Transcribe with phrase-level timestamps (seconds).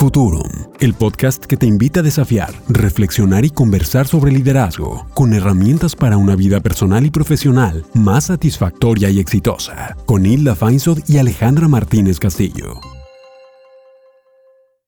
[0.00, 0.48] Futurum,
[0.80, 6.16] el podcast que te invita a desafiar, reflexionar y conversar sobre liderazgo, con herramientas para
[6.16, 12.18] una vida personal y profesional más satisfactoria y exitosa, con Hilda Feinsod y Alejandra Martínez
[12.18, 12.80] Castillo.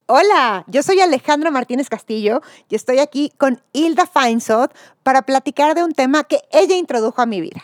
[0.06, 2.40] Hola, yo soy Alejandra Martínez Castillo
[2.70, 4.70] y estoy aquí con Hilda Feinsod
[5.02, 7.60] para platicar de un tema que ella introdujo a mi vida.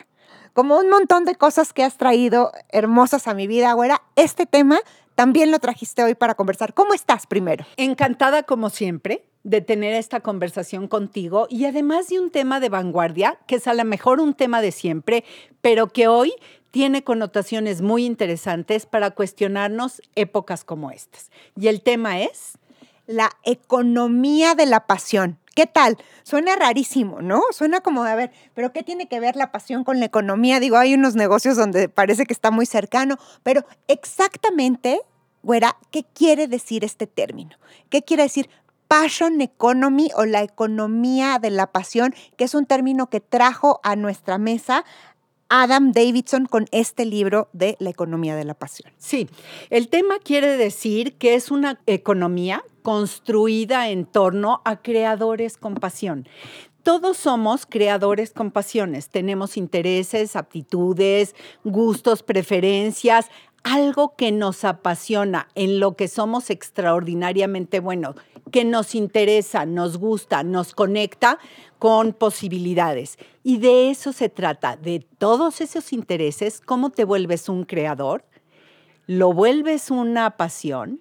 [0.53, 4.81] Como un montón de cosas que has traído hermosas a mi vida, güera, este tema
[5.19, 6.75] también lo trajiste hoy para conversar.
[6.75, 7.67] ¿Cómo estás primero?
[7.77, 13.37] Encantada como siempre de tener esta conversación contigo y además de un tema de vanguardia,
[13.49, 15.25] que es a lo mejor un tema de siempre,
[15.61, 16.35] pero que hoy
[16.71, 21.33] tiene connotaciones muy interesantes para cuestionarnos épocas como estas.
[21.57, 22.57] Y el tema es...
[23.09, 25.39] La economía de la pasión.
[25.59, 25.99] ¿Qué tal?
[26.23, 27.43] Suena rarísimo, ¿no?
[27.51, 30.61] Suena como a ver, pero ¿qué tiene que ver la pasión con la economía?
[30.61, 35.01] Digo, hay unos negocios donde parece que está muy cercano, pero exactamente,
[35.43, 37.57] güera, ¿qué quiere decir este término?
[37.91, 38.49] ¿Qué quiere decir
[38.87, 43.97] passion economy o la economía de la pasión, que es un término que trajo a
[43.97, 44.85] nuestra mesa
[45.49, 48.93] Adam Davidson con este libro de la economía de la pasión.
[48.99, 49.29] Sí,
[49.71, 56.29] el tema quiere decir que es una economía construida en torno a creadores con pasión.
[56.83, 63.27] Todos somos creadores con pasiones, tenemos intereses, aptitudes, gustos, preferencias,
[63.63, 68.17] algo que nos apasiona, en lo que somos extraordinariamente buenos,
[68.51, 71.39] que nos interesa, nos gusta, nos conecta
[71.79, 73.19] con posibilidades.
[73.43, 78.25] Y de eso se trata, de todos esos intereses, cómo te vuelves un creador,
[79.07, 81.01] lo vuelves una pasión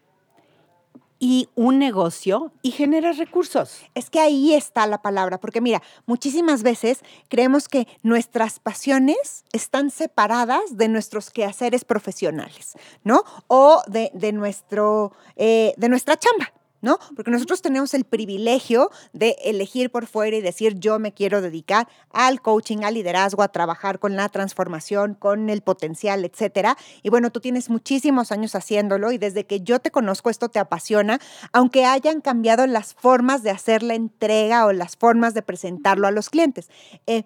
[1.19, 3.81] y un negocio y generas recursos.
[3.95, 9.89] Es que ahí está la palabra, porque mira, muchísimas veces creemos que nuestras pasiones están
[9.89, 12.73] separadas de nuestros quehaceres profesionales,
[13.03, 13.23] ¿no?
[13.47, 16.51] O de, nuestro, eh, de nuestra chamba.
[16.81, 16.99] ¿No?
[17.15, 21.87] Porque nosotros tenemos el privilegio de elegir por fuera y decir yo me quiero dedicar
[22.11, 26.77] al coaching, al liderazgo, a trabajar con la transformación, con el potencial, etcétera.
[27.03, 30.59] Y bueno, tú tienes muchísimos años haciéndolo y desde que yo te conozco esto te
[30.59, 31.19] apasiona,
[31.51, 36.11] aunque hayan cambiado las formas de hacer la entrega o las formas de presentarlo a
[36.11, 36.69] los clientes.
[37.05, 37.23] Eh,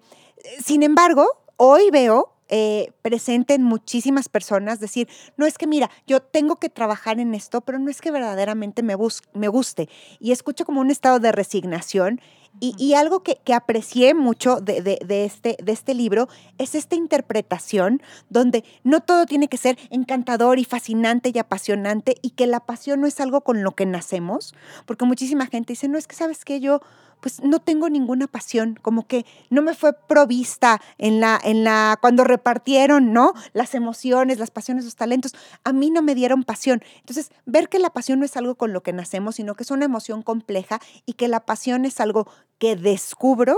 [0.62, 1.26] sin embargo,
[1.56, 5.08] hoy veo eh, presente en muchísimas personas, decir,
[5.38, 8.82] no es que mira, yo tengo que trabajar en esto, pero no es que verdaderamente
[8.82, 8.94] me,
[9.32, 9.88] me guste.
[10.20, 12.20] Y escucho como un estado de resignación.
[12.60, 18.62] Y, algo que, aprecié mucho de, de, este, de este libro es esta interpretación donde
[18.84, 23.06] no todo tiene que ser encantador y fascinante y apasionante y que la pasión no
[23.06, 26.60] es algo con lo que nacemos, porque muchísima gente dice, no es que sabes que
[26.60, 26.82] yo
[27.22, 31.96] pues no tengo ninguna pasión, como que no me fue provista en la, en la,
[32.00, 33.32] cuando repartieron, ¿no?
[33.52, 35.32] Las emociones, las pasiones, los talentos,
[35.62, 36.82] a mí no me dieron pasión.
[36.98, 39.70] Entonces, ver que la pasión no es algo con lo que nacemos, sino que es
[39.70, 42.28] una emoción compleja y que la pasión es algo
[42.58, 43.56] que descubro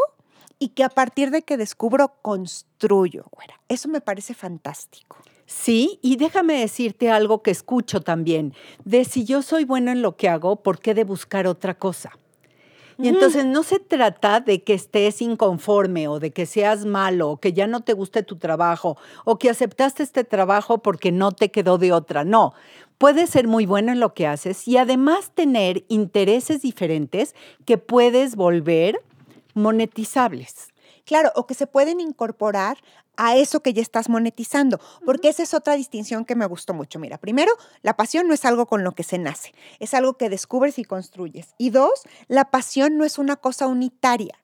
[0.59, 3.25] y que a partir de que descubro, construyo.
[3.69, 5.17] Eso me parece fantástico.
[5.47, 8.55] Sí, y déjame decirte algo que escucho también,
[8.85, 12.13] de si yo soy bueno en lo que hago, ¿por qué de buscar otra cosa?
[12.99, 17.37] Y entonces no se trata de que estés inconforme o de que seas malo o
[17.39, 21.51] que ya no te guste tu trabajo o que aceptaste este trabajo porque no te
[21.51, 22.25] quedó de otra.
[22.25, 22.55] No,
[22.99, 27.35] puedes ser muy bueno en lo que haces y además tener intereses diferentes
[27.65, 29.01] que puedes volver
[29.55, 30.74] monetizables.
[31.05, 32.79] Claro, o que se pueden incorporar
[33.17, 36.99] a eso que ya estás monetizando, porque esa es otra distinción que me gustó mucho.
[36.99, 40.31] Mira, primero, la pasión no es algo con lo que se nace, es algo que
[40.31, 41.55] descubres y construyes.
[41.59, 44.35] Y dos, la pasión no es una cosa unitaria.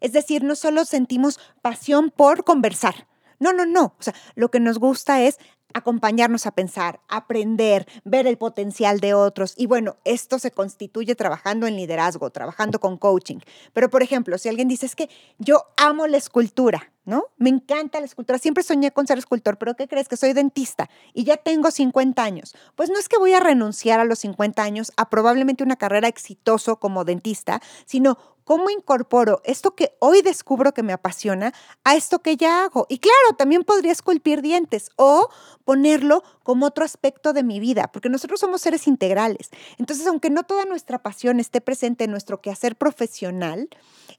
[0.00, 3.08] Es decir, no solo sentimos pasión por conversar.
[3.38, 3.94] No, no, no.
[3.98, 5.38] O sea, lo que nos gusta es
[5.74, 9.54] acompañarnos a pensar, aprender, ver el potencial de otros.
[9.56, 13.38] Y bueno, esto se constituye trabajando en liderazgo, trabajando con coaching.
[13.72, 15.08] Pero, por ejemplo, si alguien dice, es que
[15.38, 17.24] yo amo la escultura, ¿no?
[17.38, 20.08] Me encanta la escultura, siempre soñé con ser escultor, pero ¿qué crees?
[20.08, 22.54] Que soy dentista y ya tengo 50 años.
[22.76, 26.08] Pues no es que voy a renunciar a los 50 años a probablemente una carrera
[26.08, 28.18] exitoso como dentista, sino
[28.50, 31.54] ¿Cómo incorporo esto que hoy descubro que me apasiona
[31.84, 32.84] a esto que ya hago?
[32.88, 35.28] Y claro, también podría esculpir dientes o
[35.64, 39.50] ponerlo como otro aspecto de mi vida, porque nosotros somos seres integrales.
[39.78, 43.68] Entonces, aunque no toda nuestra pasión esté presente en nuestro quehacer profesional,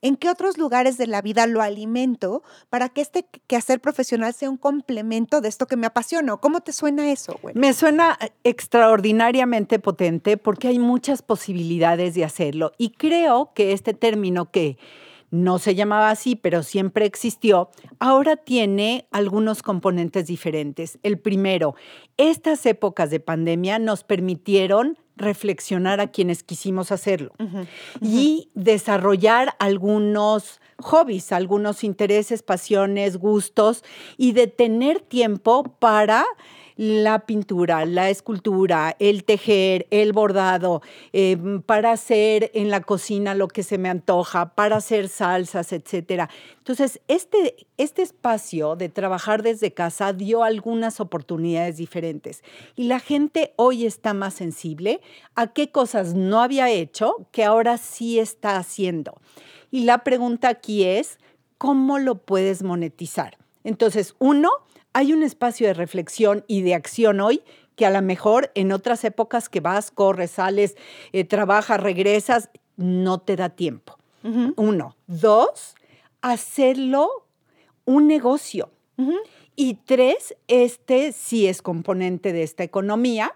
[0.01, 4.49] ¿en qué otros lugares de la vida lo alimento para que este quehacer profesional sea
[4.49, 6.37] un complemento de esto que me apasiona?
[6.37, 7.37] ¿Cómo te suena eso?
[7.53, 13.93] Me suena eh, extraordinariamente potente porque hay muchas posibilidades de hacerlo y creo que este
[13.93, 14.20] término
[14.51, 14.77] que
[15.31, 17.69] no se llamaba así, pero siempre existió,
[17.99, 20.99] ahora tiene algunos componentes diferentes.
[21.03, 21.73] El primero,
[22.17, 27.31] estas épocas de pandemia nos permitieron reflexionar a quienes quisimos hacerlo
[28.01, 33.83] y desarrollar algunos hobbies, algunos intereses, pasiones, gustos
[34.17, 36.25] y de tener tiempo para
[36.75, 40.81] la pintura, la escultura, el tejer, el bordado,
[41.13, 46.29] em, para hacer en la cocina lo que se me antoja, para hacer salsas, etc.
[46.57, 52.43] Entonces, este, este espacio de trabajar desde casa dio algunas oportunidades diferentes
[52.75, 55.01] y la gente hoy está más sensible
[55.35, 59.19] a qué cosas no había hecho que ahora sí está haciendo.
[59.71, 61.17] Y la pregunta aquí es,
[61.57, 63.40] ¿cómo lo puedes monetizar?
[63.63, 64.49] Entonces, uno,
[64.93, 67.41] hay un espacio de reflexión y de acción hoy
[67.75, 70.75] que a lo mejor en otras épocas que vas, corres, sales,
[71.13, 73.97] eh, trabajas, regresas, no te da tiempo.
[74.23, 74.95] Uno.
[75.07, 75.75] Dos,
[76.21, 77.25] hacerlo
[77.85, 78.69] un negocio.
[79.55, 83.33] Y tres, este sí es componente de esta economía,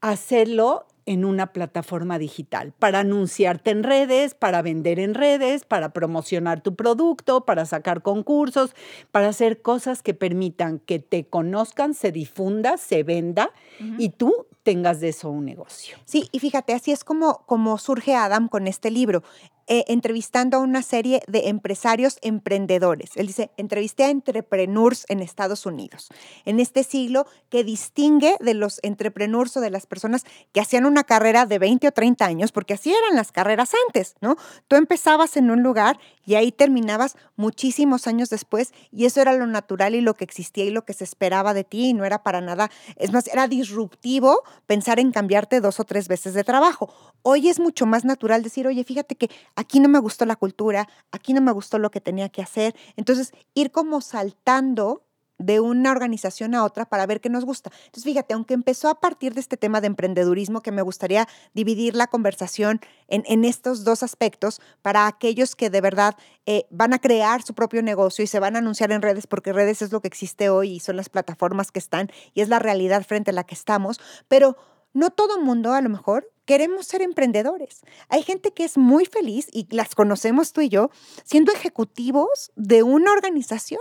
[0.00, 6.62] hacerlo en una plataforma digital para anunciarte en redes, para vender en redes, para promocionar
[6.62, 8.74] tu producto, para sacar concursos,
[9.10, 13.50] para hacer cosas que permitan que te conozcan, se difunda, se venda
[13.98, 15.98] y tú tengas de eso un negocio.
[16.04, 19.22] Sí, y fíjate, así es como, como surge Adam con este libro.
[19.66, 23.12] Eh, entrevistando a una serie de empresarios emprendedores.
[23.16, 26.08] Él dice, entrevisté a entrepreneurs en Estados Unidos,
[26.44, 31.04] en este siglo que distingue de los entrepreneurs o de las personas que hacían una
[31.04, 34.36] carrera de 20 o 30 años, porque así eran las carreras antes, ¿no?
[34.68, 39.46] Tú empezabas en un lugar y ahí terminabas muchísimos años después y eso era lo
[39.46, 42.22] natural y lo que existía y lo que se esperaba de ti y no era
[42.22, 46.92] para nada, es más, era disruptivo pensar en cambiarte dos o tres veces de trabajo.
[47.22, 50.88] Hoy es mucho más natural decir, oye, fíjate que aquí no me gustó la cultura,
[51.12, 52.74] aquí no me gustó lo que tenía que hacer.
[52.96, 55.04] Entonces, ir como saltando
[55.38, 57.70] de una organización a otra para ver qué nos gusta.
[57.86, 61.96] Entonces, fíjate, aunque empezó a partir de este tema de emprendedurismo, que me gustaría dividir
[61.96, 66.16] la conversación en, estos dos aspectos para aquellos que de verdad
[66.46, 69.52] eh, van a crear su propio negocio y se van a anunciar en redes, porque
[69.52, 72.58] redes es lo que existe hoy y son las plataformas que están y es la
[72.58, 74.56] realidad frente a la que estamos, pero
[74.92, 77.80] no todo mundo a lo mejor queremos ser emprendedores.
[78.08, 80.90] Hay gente que es muy feliz y las conocemos tú y yo
[81.24, 83.80] siendo ejecutivos de una organización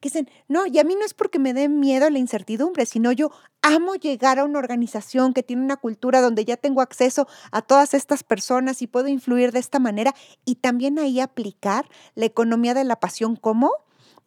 [0.00, 3.12] que dicen, no, y a mí no es porque me dé miedo la incertidumbre, sino
[3.12, 3.30] yo
[3.62, 7.94] amo llegar a una organización que tiene una cultura donde ya tengo acceso a todas
[7.94, 10.14] estas personas y puedo influir de esta manera
[10.44, 13.70] y también ahí aplicar la economía de la pasión como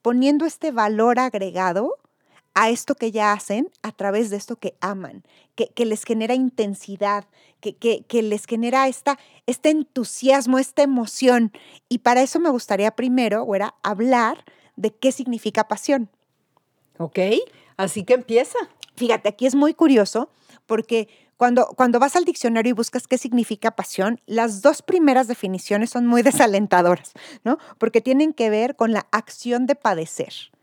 [0.01, 1.95] poniendo este valor agregado
[2.55, 5.23] a esto que ya hacen a través de esto que aman,
[5.55, 7.25] que, les genera intensidad,
[7.59, 11.51] que, que, les genera esta, este entusiasmo, esta emoción.
[11.89, 14.43] Y para eso me gustaría primero, era hablar
[14.77, 16.09] de qué significa pasión.
[16.97, 17.19] Ok,
[17.75, 18.57] así que empieza.
[18.95, 20.29] Fíjate, aquí es muy curioso
[20.65, 25.89] porque cuando, cuando vas al diccionario y buscas qué significa pasión, las dos primeras definiciones
[25.89, 27.11] son muy desalentadoras,
[27.43, 27.57] ¿no?
[27.77, 30.54] Porque tienen que ver con la acción de padecer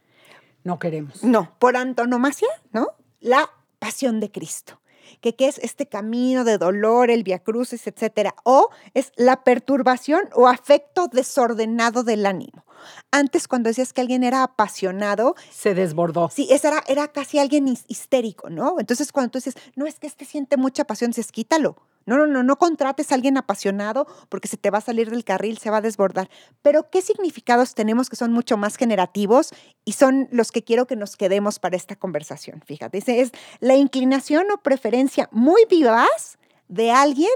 [0.65, 1.23] no queremos.
[1.23, 2.89] No, por antonomasia, ¿no?
[3.21, 4.81] La pasión de Cristo.
[5.21, 8.35] Que, ¿Qué es este camino de dolor, el viacrucis, etcétera?
[8.45, 12.65] O es la perturbación o afecto desordenado del ánimo.
[13.11, 15.37] Antes, cuando decías que alguien era apasionado.
[15.51, 16.31] Se desbordó.
[16.31, 18.77] Sí, esa era, era casi alguien histérico, ¿no?
[18.81, 21.77] Entonces, cuando tú dices, no es que este siente mucha pasión, dices, quítalo.
[22.07, 25.25] No, no, no, no contrates a alguien apasionado porque se te va a salir del
[25.25, 26.29] carril, se va a desbordar.
[26.63, 29.51] Pero, ¿qué significados tenemos que son mucho más generativos
[29.85, 32.63] y son los que quiero que nos quedemos para esta conversación?
[32.67, 37.31] Fíjate, es la inclinación o preferencia muy vivaz de alguien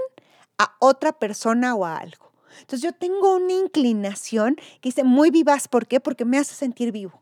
[0.57, 2.31] a otra persona o a algo.
[2.61, 5.67] Entonces, yo tengo una inclinación que dice muy vivaz.
[5.67, 5.99] ¿Por qué?
[5.99, 7.21] Porque me hace sentir vivo.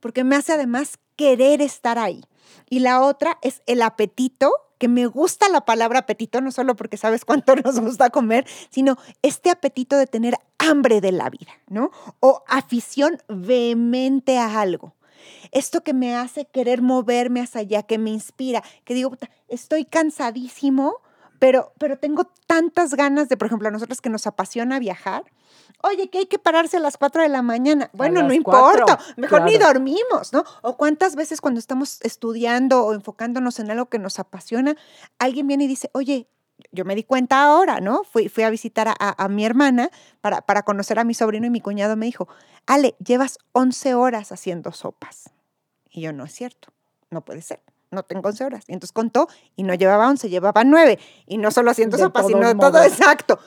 [0.00, 2.22] Porque me hace además querer estar ahí.
[2.70, 6.96] Y la otra es el apetito que me gusta la palabra apetito, no solo porque
[6.96, 11.90] sabes cuánto nos gusta comer, sino este apetito de tener hambre de la vida, ¿no?
[12.20, 14.94] O afición vehemente a algo.
[15.50, 19.16] Esto que me hace querer moverme hacia allá, que me inspira, que digo,
[19.48, 20.96] estoy cansadísimo,
[21.38, 25.24] pero, pero tengo tantas ganas de, por ejemplo, a nosotros que nos apasiona viajar,
[25.82, 27.88] Oye, que hay que pararse a las 4 de la mañana.
[27.92, 30.44] Bueno, no importa, mejor ni dormimos, ¿no?
[30.62, 34.76] O cuántas veces cuando estamos estudiando o enfocándonos en algo que nos apasiona,
[35.18, 36.26] alguien viene y dice, oye,
[36.72, 38.02] yo me di cuenta ahora, ¿no?
[38.02, 41.50] Fui, fui a visitar a, a, mi hermana para, para conocer a mi sobrino y
[41.50, 42.26] mi cuñado me dijo,
[42.66, 45.30] Ale, llevas 11 horas haciendo sopas.
[45.90, 46.72] Y yo, no es cierto,
[47.10, 48.64] no puede ser no tengo 11 horas.
[48.68, 50.98] Y entonces contó y no llevaba 11, llevaba 9.
[51.26, 53.38] Y no solo haciendo sopas, sino todo exacto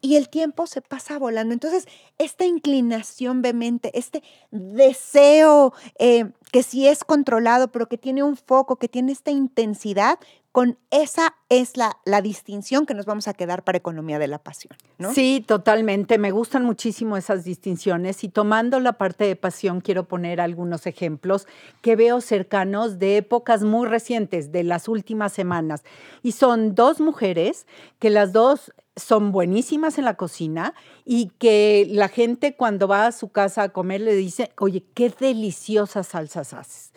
[0.00, 1.52] y el tiempo se pasa volando.
[1.52, 1.86] Entonces,
[2.18, 8.76] esta inclinación vehemente, este deseo eh, que sí es controlado, pero que tiene un foco,
[8.76, 10.18] que tiene esta intensidad,
[10.52, 14.38] con esa es la, la distinción que nos vamos a quedar para economía de la
[14.38, 14.76] pasión.
[15.14, 16.18] Sí, totalmente.
[16.18, 21.46] Me gustan muchísimo esas distinciones y tomando la parte de pasión quiero poner algunos ejemplos
[21.82, 25.84] que veo cercanos de épocas muy recientes, de las últimas semanas.
[26.22, 27.66] Y son dos mujeres
[28.00, 33.12] que las dos son buenísimas en la cocina y que la gente cuando va a
[33.12, 36.92] su casa a comer le dice, oye, qué deliciosas salsas haces.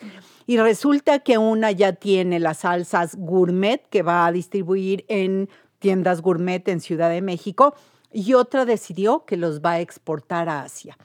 [0.46, 6.20] Y resulta que una ya tiene las salsas gourmet que va a distribuir en tiendas
[6.22, 7.74] gourmet en Ciudad de México
[8.14, 10.96] y otra decidió que los va a exportar a Asia.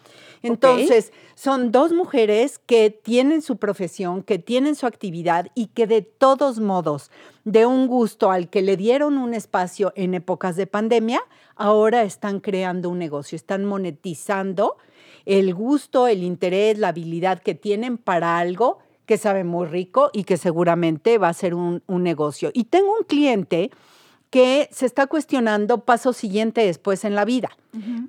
[0.41, 6.01] Entonces, son dos mujeres que tienen su profesión, que tienen su actividad y que de
[6.01, 7.11] todos modos,
[7.43, 11.21] de un gusto al que le dieron un espacio en épocas de pandemia,
[11.55, 14.77] ahora están creando un negocio, están monetizando
[15.25, 20.23] el gusto, el interés, la habilidad que tienen para algo que sabe muy rico y
[20.23, 22.51] que seguramente va a ser un, un negocio.
[22.53, 23.71] Y tengo un cliente
[24.29, 27.49] que se está cuestionando paso siguiente después en la vida.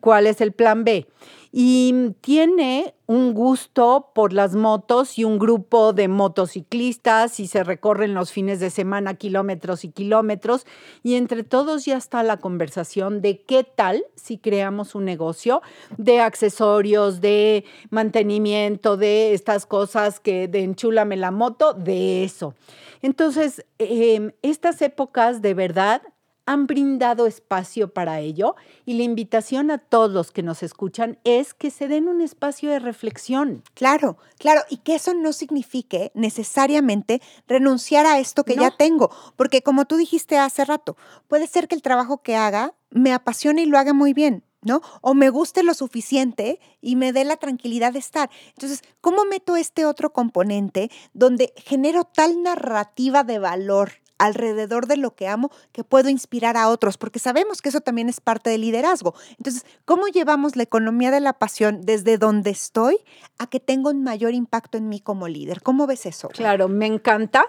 [0.00, 1.07] ¿Cuál es el plan B?
[1.52, 8.14] Y tiene un gusto por las motos y un grupo de motociclistas y se recorren
[8.14, 10.64] los fines de semana kilómetros y kilómetros.
[11.02, 15.61] Y entre todos ya está la conversación de qué tal si creamos un negocio
[15.99, 22.55] de accesorios, de mantenimiento, de estas cosas que de enchúlame la moto, de eso.
[23.02, 26.02] Entonces, em, estas épocas de verdad
[26.50, 31.54] han brindado espacio para ello y la invitación a todos los que nos escuchan es
[31.54, 33.62] que se den un espacio de reflexión.
[33.75, 39.62] Claro, claro, y que eso no signifique necesariamente renunciar a esto que ya tengo, porque
[39.62, 40.97] como tú dijiste hace rato,
[41.28, 44.80] puede ser que el trabajo que haga me apasione y lo haga muy bien, ¿no?
[45.02, 48.28] O me guste lo suficiente y me dé la tranquilidad de estar.
[48.49, 55.15] Entonces, ¿cómo meto este otro componente donde genero tal narrativa de valor alrededor de lo
[55.15, 58.61] que amo que puedo inspirar a otros, porque sabemos que eso también es parte del
[58.61, 59.15] liderazgo.
[59.39, 62.99] Entonces, ¿cómo llevamos la economía de la pasión desde donde estoy
[63.39, 65.62] a que tenga un mayor impacto en mí como líder?
[65.62, 66.29] ¿Cómo ves eso?
[66.29, 67.47] Claro, me encanta.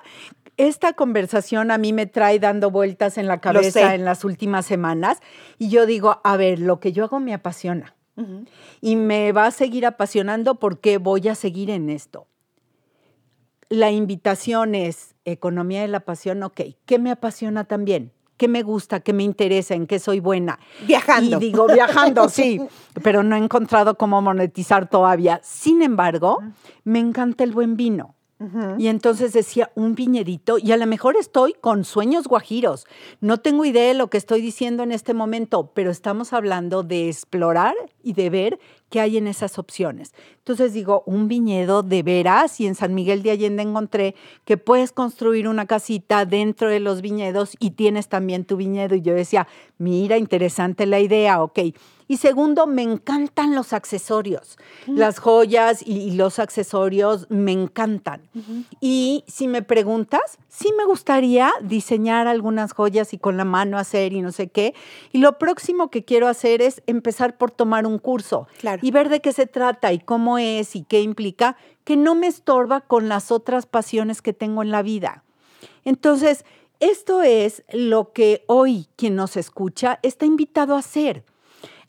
[0.56, 5.20] Esta conversación a mí me trae dando vueltas en la cabeza en las últimas semanas
[5.58, 7.96] y yo digo, a ver, lo que yo hago me apasiona.
[8.82, 12.28] Y me va a seguir apasionando porque voy a seguir en esto
[13.72, 18.12] la invitación es economía de la pasión, ok, ¿qué me apasiona también?
[18.36, 19.00] ¿Qué me gusta?
[19.00, 19.76] ¿Qué me interesa?
[19.76, 20.60] ¿En qué soy buena?
[20.86, 21.38] Viajando.
[21.38, 22.60] Y digo, viajando, sí,
[23.02, 25.40] pero no he encontrado cómo monetizar todavía.
[25.42, 26.40] Sin embargo,
[26.84, 28.16] me encanta el buen vino.
[28.80, 32.88] Y entonces decía, un viñedito, y a lo mejor estoy con sueños guajiros.
[33.20, 37.08] No tengo idea de lo que estoy diciendo en este momento, pero estamos hablando de
[37.08, 38.60] explorar y de ver
[38.92, 40.14] qué hay en esas opciones.
[40.38, 44.92] Entonces digo, un viñedo de veras, y en San Miguel de Allende encontré que puedes
[44.92, 48.94] construir una casita dentro de los viñedos y tienes también tu viñedo.
[48.94, 51.60] Y yo decía, mira, interesante la idea, ok.
[52.12, 54.58] Y segundo, me encantan los accesorios.
[54.86, 58.28] Las joyas y, los accesorios me encantan.
[58.82, 64.12] Y si me preguntas, sí me gustaría diseñar algunas joyas y con la mano hacer
[64.12, 64.74] y no sé qué.
[65.14, 68.46] Y lo próximo que quiero hacer es empezar por tomar un curso
[68.82, 72.28] y ver de qué se trata y cómo es y qué implica, que no me
[72.28, 75.24] estorba con las otras pasiones que tengo en la vida.
[75.86, 76.46] Entonces,
[76.80, 81.24] esto es lo que hoy quien nos escucha está invitado a hacer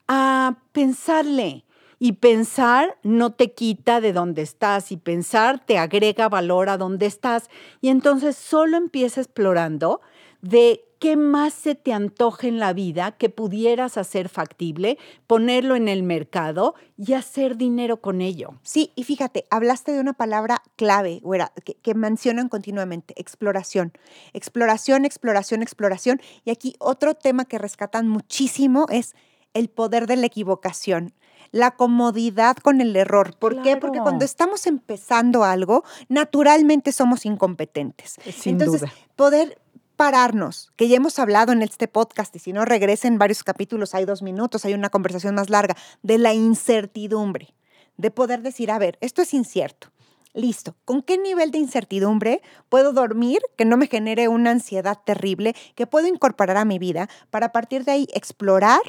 [0.08, 1.64] a pensarle.
[1.98, 7.06] Y pensar no te quita de donde estás y pensar te agrega valor a donde
[7.06, 7.48] estás.
[7.80, 10.00] Y entonces solo empieza explorando
[10.40, 15.88] de qué más se te antoje en la vida que pudieras hacer factible, ponerlo en
[15.88, 18.60] el mercado y hacer dinero con ello.
[18.62, 21.20] Sí, y fíjate, hablaste de una palabra clave,
[21.64, 23.92] que, que mencionan continuamente, exploración.
[24.32, 26.20] Exploración, exploración, exploración.
[26.44, 29.16] Y aquí otro tema que rescatan muchísimo es
[29.54, 31.14] el poder de la equivocación,
[31.50, 33.36] la comodidad con el error.
[33.36, 33.76] ¿Por qué?
[33.76, 38.20] Porque cuando estamos empezando algo, naturalmente somos incompetentes.
[38.44, 38.84] Entonces,
[39.16, 39.58] poder
[40.02, 44.04] pararnos, que ya hemos hablado en este podcast, y si no regresen varios capítulos, hay
[44.04, 47.54] dos minutos, hay una conversación más larga, de la incertidumbre,
[47.98, 49.92] de poder decir, a ver, esto es incierto.
[50.34, 50.74] Listo.
[50.84, 55.86] ¿Con qué nivel de incertidumbre puedo dormir que no me genere una ansiedad terrible que
[55.86, 58.80] puedo incorporar a mi vida para a partir de ahí explorar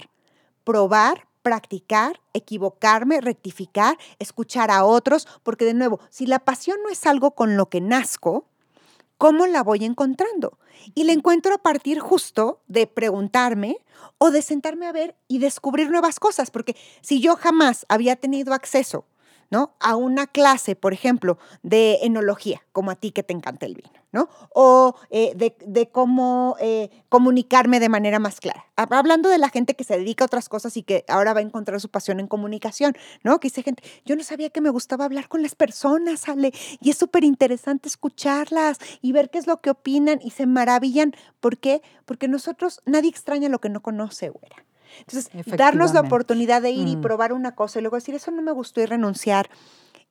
[0.64, 7.06] probar, practicar, equivocarme, rectificar, escuchar a otros, porque de nuevo, si la pasión no es
[7.06, 8.48] algo con lo que nazco,
[9.24, 10.60] ¿cómo la voy encontrando?
[10.96, 13.78] Y la encuentro a partir justo de preguntarme
[14.18, 18.54] o de sentarme a ver y descubrir nuevas cosas, porque si yo jamás había tenido
[18.54, 19.06] acceso
[19.50, 19.76] ¿no?
[19.80, 23.92] A una clase, por ejemplo, de enología, como a ti que te encanta el vino,
[24.12, 24.30] ¿no?
[24.54, 28.66] O eh, de, cómo eh, comunicarme de manera más clara.
[28.76, 31.44] Hablando de la gente que se dedica a otras cosas y que ahora va a
[31.44, 33.40] encontrar su pasión en comunicación, ¿no?
[33.40, 36.90] Que dice gente, yo no sabía que me gustaba hablar con las personas, Ale, y
[36.90, 41.14] es súper interesante escucharlas y ver qué es lo que opinan y se maravillan.
[41.40, 41.82] ¿Por qué?
[42.06, 44.66] Porque nosotros, nadie extraña lo que no conoce, güera.
[45.00, 47.02] Entonces, darnos la oportunidad de ir y mm.
[47.02, 49.50] probar una cosa y luego decir, eso no me gustó y renunciar.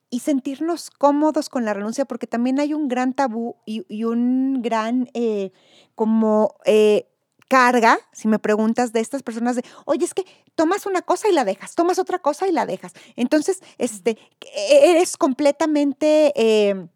[0.09, 5.09] Y sentirnos cómodos con la renuncia, porque también hay un gran tabú y, un gran,
[5.13, 5.51] eh,
[5.95, 7.07] como, eh,
[7.53, 10.25] carga, si me preguntas, de estas personas de, oye, es que
[10.55, 12.93] tomas una cosa y la dejas, tomas otra cosa y la dejas.
[13.15, 16.87] Entonces, este, e-, eres completamente eh,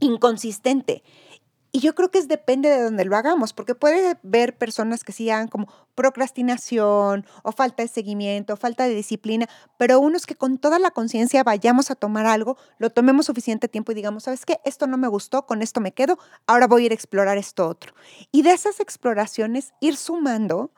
[0.00, 1.04] inconsistente.
[1.74, 5.12] Y yo creo que es depende de donde lo hagamos, porque puede haber personas que
[5.12, 9.48] sí hagan como procrastinación o falta de seguimiento, o falta de disciplina,
[9.78, 13.92] pero unos que con toda la conciencia vayamos a tomar algo, lo tomemos suficiente tiempo
[13.92, 14.60] y digamos, ¿sabes qué?
[14.66, 17.66] Esto no me gustó, con esto me quedo, ahora voy a ir a explorar esto
[17.66, 17.94] otro.
[18.30, 20.72] Y de esas exploraciones ir sumando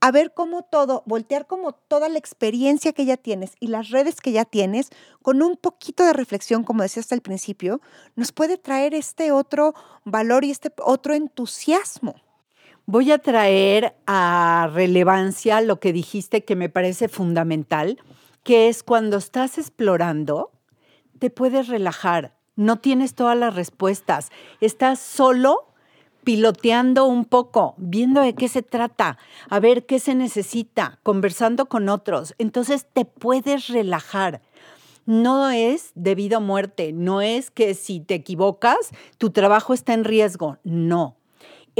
[0.00, 4.20] a ver cómo todo, voltear como toda la experiencia que ya tienes y las redes
[4.20, 4.90] que ya tienes,
[5.22, 7.80] con un poquito de reflexión, como decía hasta el principio,
[8.16, 12.16] nos puede traer este otro valor y este otro entusiasmo.
[12.86, 17.98] Voy a traer a relevancia lo que dijiste que me parece fundamental,
[18.44, 20.52] que es cuando estás explorando,
[21.18, 25.67] te puedes relajar, no tienes todas las respuestas, estás solo
[26.28, 29.16] piloteando un poco, viendo de qué se trata,
[29.48, 32.34] a ver qué se necesita, conversando con otros.
[32.36, 34.42] Entonces te puedes relajar.
[35.06, 40.04] No es debido a muerte, no es que si te equivocas, tu trabajo está en
[40.04, 40.58] riesgo.
[40.64, 41.16] No,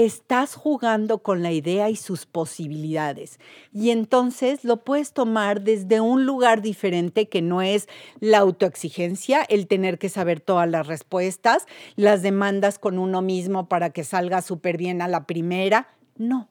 [0.04, 3.40] estás jugando con la idea y sus posibilidades.
[3.72, 7.88] Y entonces lo puedes tomar desde un lugar diferente que no es
[8.20, 13.90] la autoexigencia, el tener que saber todas las respuestas, las demandas con uno mismo para
[13.90, 15.88] que salga súper bien a la primera.
[16.16, 16.48] No,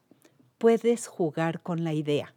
[0.58, 2.34] puedes jugar con la idea.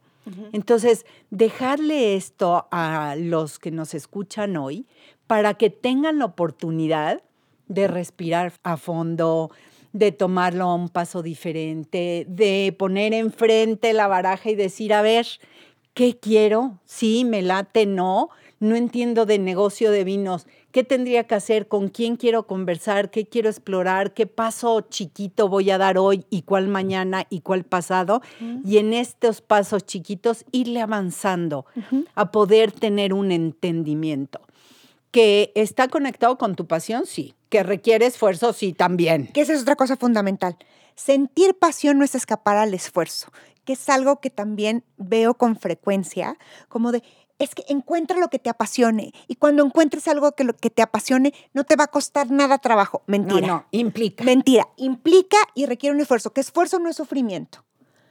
[0.53, 4.85] Entonces, dejarle esto a los que nos escuchan hoy
[5.27, 7.21] para que tengan la oportunidad
[7.67, 9.49] de respirar a fondo,
[9.93, 15.27] de tomarlo a un paso diferente, de poner enfrente la baraja y decir, a ver,
[15.93, 16.79] ¿qué quiero?
[16.85, 20.47] Sí, me late, no, no entiendo de negocio de vinos.
[20.71, 21.67] ¿Qué tendría que hacer?
[21.67, 23.11] ¿Con quién quiero conversar?
[23.11, 24.13] ¿Qué quiero explorar?
[24.13, 28.21] ¿Qué paso chiquito voy a dar hoy y cuál mañana y cuál pasado?
[28.63, 31.65] Y en estos pasos chiquitos irle avanzando
[32.15, 34.39] a poder tener un entendimiento
[35.11, 37.33] que está conectado con tu pasión, sí.
[37.51, 39.27] Que requiere esfuerzo, sí, también.
[39.27, 40.57] Que esa es otra cosa fundamental.
[40.95, 43.31] Sentir pasión no es escapar al esfuerzo,
[43.65, 46.37] que es algo que también veo con frecuencia,
[46.69, 47.03] como de,
[47.39, 49.11] es que encuentra lo que te apasione.
[49.27, 52.57] Y cuando encuentres algo que, lo que te apasione, no te va a costar nada
[52.57, 53.03] trabajo.
[53.05, 53.41] Mentira.
[53.41, 54.23] No, no, implica.
[54.23, 54.69] Mentira.
[54.77, 57.65] Implica y requiere un esfuerzo, que esfuerzo no es sufrimiento.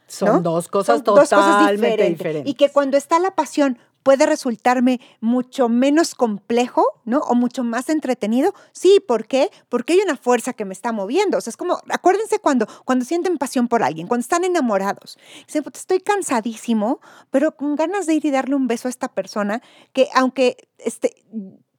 [0.06, 2.50] Son dos cosas totalmente diferentes.
[2.50, 7.18] Y que cuando está la pasión puede resultarme mucho menos complejo, ¿no?
[7.20, 8.54] O mucho más entretenido.
[8.72, 9.50] Sí, ¿por qué?
[9.68, 11.38] Porque hay una fuerza que me está moviendo.
[11.38, 15.18] O sea, es como, acuérdense cuando, cuando sienten pasión por alguien, cuando están enamorados.
[15.46, 19.62] Dicen, estoy cansadísimo, pero con ganas de ir y darle un beso a esta persona
[19.92, 21.14] que aunque este,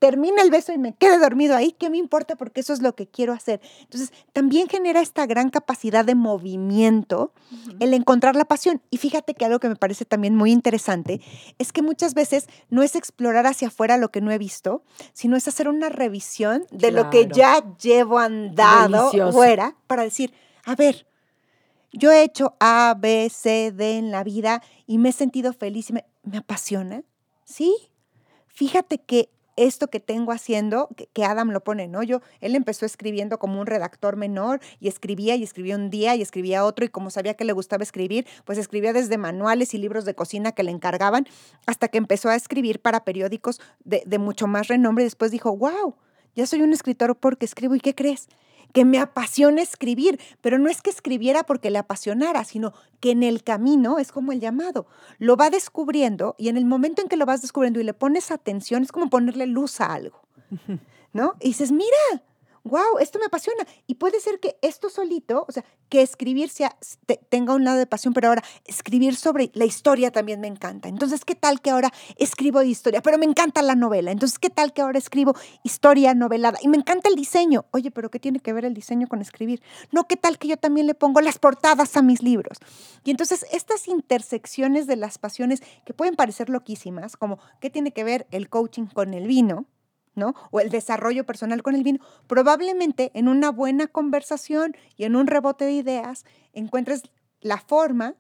[0.02, 2.36] termine el beso y me quede dormido ahí, ¿qué me importa?
[2.36, 3.62] Porque eso es lo que quiero hacer.
[3.82, 7.34] Entonces, también genera esta gran capacidad de movimiento
[7.80, 8.82] el encontrar la pasión.
[8.90, 11.22] Y fíjate que algo que me parece también muy interesante
[11.60, 14.84] es que muchas veces no es explorar hacia afuera lo que no he visto,
[15.14, 20.34] sino es hacer una revisión de lo que ya llevo andado fuera para decir,
[20.66, 21.06] a ver,
[21.94, 25.92] yo he hecho A, B, C, D en la vida y me he sentido feliz
[25.92, 27.04] y me, me apasiona.
[27.44, 27.76] Sí,
[28.48, 29.30] fíjate que
[29.65, 32.04] esto que tengo haciendo, que, Adam lo pone, ¿no?
[32.04, 36.21] Yo, él empezó escribiendo como un redactor menor y escribía y escribía un día y
[36.21, 40.06] escribía otro y como sabía que le gustaba escribir, pues escribía desde manuales y libros
[40.06, 41.28] de cocina que le encargaban
[41.65, 45.95] hasta que empezó a escribir para periódicos de, de mucho más renombre después dijo, wow,
[46.36, 48.30] ya soy un escritor porque escribo y ¿qué crees?
[48.74, 53.24] Que me apasiona escribir, pero no es que escribiera porque le apasionara, sino que en
[53.24, 54.88] el camino es como el llamado.
[55.20, 58.32] Lo va descubriendo y en el momento en que lo vas descubriendo y le pones
[58.32, 60.22] atención, es como ponerle luz a algo,
[61.14, 61.34] ¿no?
[61.40, 62.24] Y dices, mira,
[62.63, 63.65] wow, esto me apasiona.
[63.88, 66.78] Y puede ser que esto solito, o sea, que escribir sea,
[67.30, 70.89] tenga un lado de pasión, pero ahora escribir sobre la historia también me encanta.
[70.89, 73.02] Entonces, ¿qué tal que ahora escribo historia?
[73.02, 74.12] Pero me encanta la novela.
[74.12, 76.58] Entonces, ¿qué tal que ahora escribo historia novelada?
[76.62, 77.65] Y me encanta el diseño.
[77.71, 79.62] Oye, pero ¿qué tiene que ver el diseño con escribir?
[79.91, 82.58] No, ¿qué tal que yo también le pongo las portadas a mis libros?
[83.04, 88.04] Y entonces, estas intersecciones de las pasiones que pueden parecer loquísimas, como ¿qué tiene que
[88.04, 89.65] ver el coaching con el vino?
[90.15, 90.34] ¿No?
[90.52, 92.00] O el desarrollo personal con el vino.
[92.28, 97.04] Probablemente en una buena conversación y en un rebote de ideas encuentres
[97.41, 98.15] la forma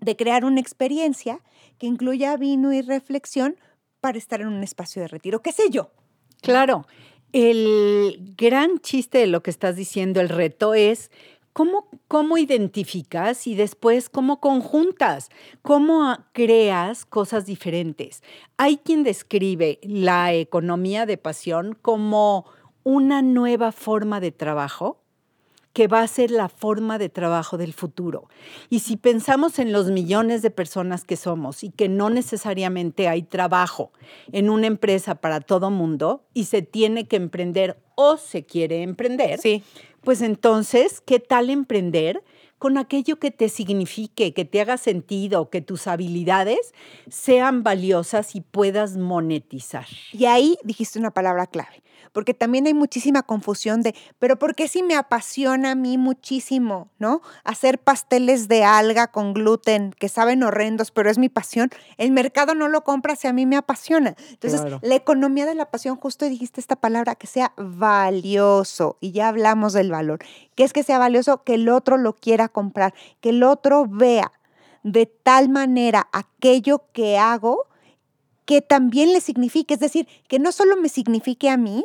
[0.00, 1.40] de crear una experiencia
[1.78, 3.56] que incluya vino y reflexión
[4.00, 5.90] para estar en un espacio de retiro, qué sé yo.
[6.40, 6.86] Claro,
[7.32, 11.10] el gran chiste de lo que estás diciendo, el reto es
[11.52, 15.28] ¿Cómo, ¿Cómo, identificas y después cómo conjuntas?
[15.60, 18.22] ¿Cómo creas cosas diferentes?
[18.56, 22.46] Hay quien describe la economía de pasión como
[22.84, 25.02] una nueva forma de trabajo
[25.72, 28.28] que va a ser la forma de trabajo del futuro.
[28.68, 33.22] Y si pensamos en los millones de personas que somos y que no necesariamente hay
[33.22, 33.92] trabajo
[34.32, 39.38] en una empresa para todo mundo y se tiene que emprender o se quiere emprender,
[39.38, 39.62] sí.
[40.04, 42.22] Pues entonces, ¿qué tal emprender?
[42.62, 46.74] con aquello que te signifique, que te haga sentido, que tus habilidades
[47.10, 49.86] sean valiosas y puedas monetizar.
[50.12, 54.68] Y ahí dijiste una palabra clave, porque también hay muchísima confusión de, pero ¿por qué
[54.68, 57.22] si me apasiona a mí muchísimo, ¿no?
[57.44, 61.70] Hacer pasteles de alga con gluten que saben horrendos, pero es mi pasión.
[61.96, 64.14] El mercado no lo compra si a mí me apasiona.
[64.30, 69.28] Entonces, la economía de la pasión, justo dijiste esta palabra, que sea valioso, y ya
[69.28, 70.20] hablamos del valor.
[70.54, 71.42] ¿Qué es que sea valioso?
[71.44, 74.32] Que el otro lo quiera comprar, que el otro vea
[74.82, 77.66] de tal manera aquello que hago
[78.44, 81.84] que también le signifique, es decir, que no solo me signifique a mí,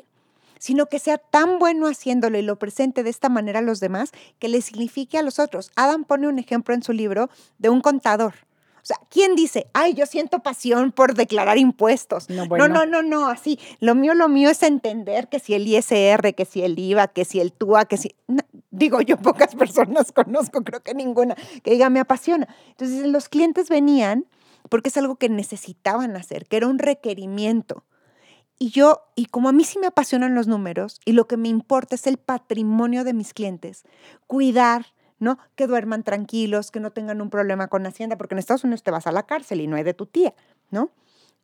[0.60, 4.12] sino que sea tan bueno haciéndolo y lo presente de esta manera a los demás
[4.40, 5.72] que le signifique a los otros.
[5.76, 8.34] Adam pone un ejemplo en su libro de un contador.
[8.82, 12.30] O sea, ¿quién dice, ay, yo siento pasión por declarar impuestos?
[12.30, 13.60] No, no, no, no, así.
[13.82, 17.26] Lo mío, lo mío es entender que si el ISR, que si el IVA, que
[17.26, 18.16] si el TUA, que si...
[18.72, 22.48] digo, yo pocas personas conozco, creo que ninguna, que diga, me apasiona.
[22.70, 24.26] Entonces, los clientes venían
[24.70, 27.84] porque es algo que necesitaban hacer, que era un requerimiento.
[28.60, 31.48] Y yo, y como a mí sí me apasionan los números y lo que me
[31.48, 33.84] importa es el patrimonio de mis clientes,
[34.26, 34.88] cuidar,
[35.20, 35.38] ¿no?
[35.56, 38.92] Que duerman tranquilos, que no tengan un problema con Hacienda, porque en Estados Unidos te
[38.92, 40.34] vas a la cárcel y no hay de tu tía,
[40.72, 40.92] ¿no?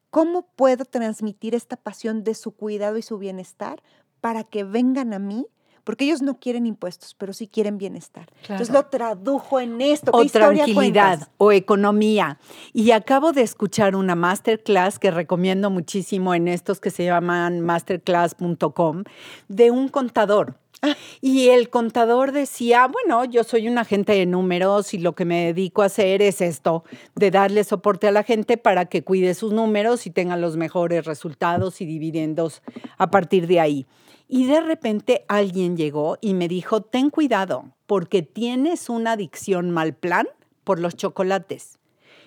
[0.10, 3.84] ¿Cómo puedo transmitir esta pasión de su cuidado y su bienestar
[4.22, 5.48] para que vengan a mí
[5.84, 8.30] porque ellos no quieren impuestos, pero sí quieren bienestar.
[8.42, 10.12] Entonces lo tradujo en esto.
[10.14, 12.40] o tranquilidad o economía.
[12.74, 19.04] Y acabo de escuchar una masterclass que recomiendo muchísimo en estos que se llaman masterclass.com
[19.48, 20.58] de un contador.
[21.22, 25.46] Y el contador decía, bueno, yo soy un agente de números y lo que me
[25.46, 26.84] dedico a hacer es esto,
[27.16, 31.06] de darle soporte a la gente para que cuide sus números y tenga los mejores
[31.06, 32.62] resultados y dividendos
[32.98, 33.86] a partir de ahí.
[34.28, 39.94] Y de repente alguien llegó y me dijo, ten cuidado, porque tienes una adicción mal
[39.94, 40.28] plan
[40.64, 41.80] por los chocolates.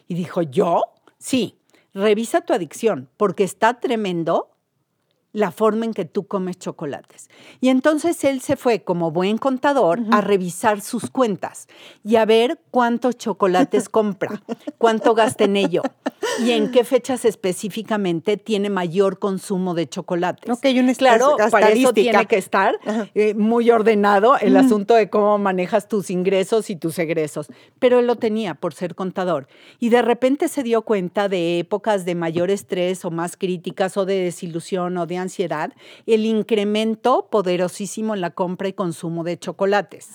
[0.07, 0.83] Y dijo, ¿yo?
[1.19, 1.59] Sí,
[1.95, 4.56] revisa tu adicción, porque está tremendo
[5.37, 7.29] la forma en que tú comes chocolates.
[7.61, 11.69] Y entonces él se fue como buen contador a revisar sus cuentas
[12.03, 14.43] y a ver cuántos chocolates compra,
[14.79, 15.83] cuánto gasta en ello
[16.45, 20.51] y en qué fechas específicamente tiene mayor consumo de chocolates.
[20.51, 22.79] Ok, una claro, para eso tiene que estar
[23.15, 27.49] eh, muy ordenado el asunto de cómo manejas tus ingresos y tus egresos.
[27.79, 29.49] Pero él lo tenía por ser contador.
[29.79, 34.05] Y de repente se dio cuenta de épocas de mayor estrés o más críticas o
[34.05, 35.73] de desilusión o de ansiedad,
[36.07, 40.11] el incremento poderosísimo en la compra y consumo de chocolates.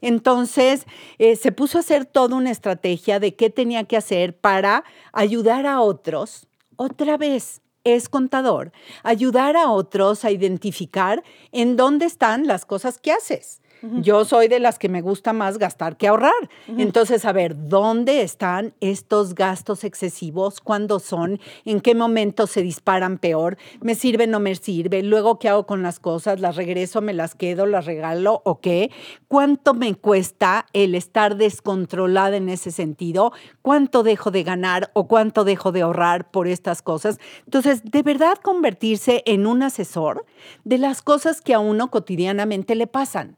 [0.00, 0.86] Entonces,
[1.18, 5.33] eh, se puso a hacer toda una estrategia de qué tenía que hacer para ayudar
[5.42, 12.64] a otros, otra vez, es contador, ayudar a otros a identificar en dónde están las
[12.64, 13.60] cosas que haces.
[14.00, 16.32] Yo soy de las que me gusta más gastar que ahorrar.
[16.78, 20.60] Entonces, a ver, ¿dónde están estos gastos excesivos?
[20.60, 21.40] ¿Cuándo son?
[21.64, 23.56] ¿En qué momento se disparan peor?
[23.80, 25.02] ¿Me sirve, no me sirve?
[25.02, 26.40] Luego, ¿qué hago con las cosas?
[26.40, 28.90] ¿Las regreso, me las quedo, las regalo o qué?
[29.28, 33.32] ¿Cuánto me cuesta el estar descontrolada en ese sentido?
[33.62, 37.18] ¿Cuánto dejo de ganar o cuánto dejo de ahorrar por estas cosas?
[37.44, 40.24] Entonces, de verdad convertirse en un asesor
[40.64, 43.36] de las cosas que a uno cotidianamente le pasan.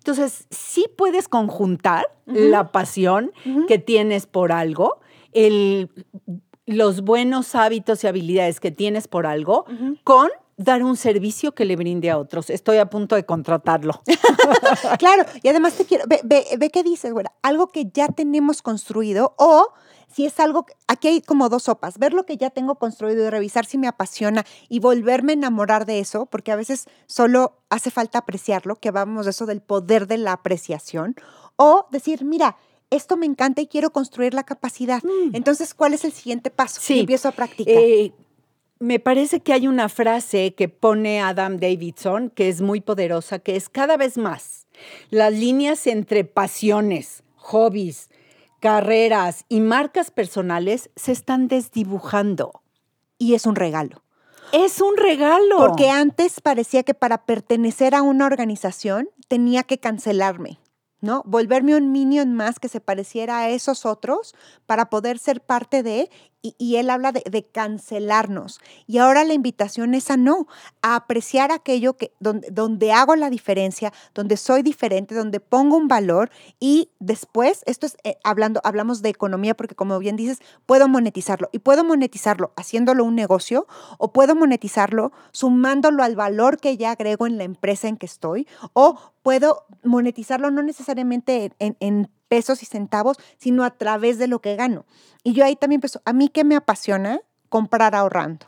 [0.00, 3.32] Entonces, sí puedes conjuntar la pasión
[3.68, 5.00] que tienes por algo,
[6.64, 9.66] los buenos hábitos y habilidades que tienes por algo,
[10.02, 12.48] con dar un servicio que le brinde a otros.
[12.48, 14.02] Estoy a punto de contratarlo.
[14.98, 19.34] claro, y además te quiero, ve, ve, qué dices, güera, algo que ya tenemos construido
[19.38, 19.68] o
[20.12, 23.30] si es algo, aquí hay como dos sopas, ver lo que ya tengo construido y
[23.30, 27.90] revisar si me apasiona y volverme a enamorar de eso, porque a veces solo hace
[27.90, 31.14] falta apreciarlo, que vamos de eso del poder de la apreciación,
[31.56, 32.56] o decir, mira,
[32.90, 35.02] esto me encanta y quiero construir la capacidad.
[35.02, 35.34] Mm.
[35.34, 36.80] Entonces, ¿cuál es el siguiente paso?
[36.82, 37.00] Sí.
[37.00, 37.74] empiezo a practicar.
[37.76, 38.12] Eh,
[38.80, 43.54] me parece que hay una frase que pone Adam Davidson que es muy poderosa, que
[43.54, 44.66] es cada vez más
[45.10, 48.08] las líneas entre pasiones, hobbies,
[48.60, 52.62] carreras y marcas personales se están desdibujando.
[53.18, 54.02] Y es un regalo.
[54.52, 55.56] Es un regalo.
[55.58, 60.58] Porque antes parecía que para pertenecer a una organización tenía que cancelarme.
[61.00, 61.22] ¿No?
[61.26, 64.34] Volverme un minion más que se pareciera a esos otros
[64.66, 66.10] para poder ser parte de,
[66.42, 68.60] y, él habla de, cancelarnos.
[68.86, 70.46] Y ahora la invitación es a no,
[70.82, 75.88] a apreciar aquello que, donde, donde hago la diferencia, donde soy diferente, donde pongo un
[75.88, 80.88] valor y después, esto es eh, hablando, hablamos de economía porque como bien dices, puedo
[80.88, 83.66] monetizarlo y puedo monetizarlo haciéndolo un negocio
[83.98, 88.46] o puedo monetizarlo sumándolo al valor que ya agrego en la empresa en que estoy
[88.72, 94.40] o puedo monetizarlo no necesariamente en, en pesos y centavos, sino a través de lo
[94.40, 94.86] que gano.
[95.24, 98.46] Y yo ahí también empezó, a mí que me apasiona comprar ahorrando.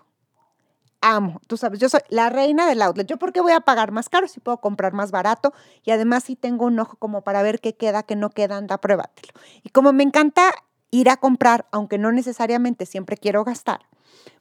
[1.01, 3.09] Amo, tú sabes, yo soy la reina del outlet.
[3.09, 5.53] ¿Yo por qué voy a pagar más caro si puedo comprar más barato?
[5.83, 8.79] Y además si tengo un ojo como para ver qué queda, qué no queda, anda,
[8.79, 9.33] pruébatelo.
[9.65, 10.53] Y como me encanta
[10.93, 13.81] ir a comprar, aunque no necesariamente siempre quiero gastar,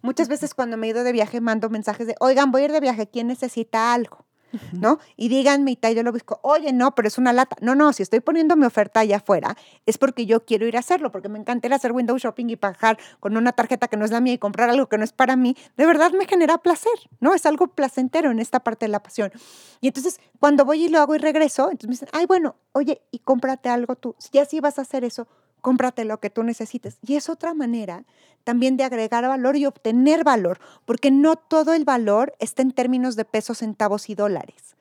[0.04, 2.72] muchas veces cuando me he ido de viaje mando mensajes de, oigan, voy a ir
[2.72, 4.28] de viaje, ¿quién necesita algo?
[4.74, 5.00] ¿No?
[5.16, 7.56] Y díganme, y tal, yo lo busco, oye, no, pero es una lata.
[7.62, 10.80] No, no, si estoy poniendo mi oferta allá afuera, es porque yo quiero ir a
[10.80, 13.98] hacerlo, porque me encanta ir a hacer window shopping y pagar con una tarjeta que
[13.98, 15.56] no es la mía y comprar algo que no es para mí.
[15.78, 17.34] De verdad me genera placer, ¿no?
[17.34, 19.32] Es algo placentero en esta parte de la pasión.
[19.80, 23.02] Y entonces, cuando voy y lo hago y regreso, entonces me dicen, ay, bueno, oye,
[23.12, 24.16] y cómprate algo tú.
[24.18, 25.28] Si ya sí vas a hacer eso,
[25.62, 26.98] cómprate lo que tú necesites.
[27.02, 28.04] Y es otra manera
[28.44, 33.16] también de agregar valor y obtener valor, porque no todo el valor está en términos
[33.16, 34.76] de pesos, centavos y dólares.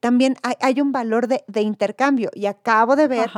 [0.00, 3.30] También hay, un valor de, intercambio y acabo de ver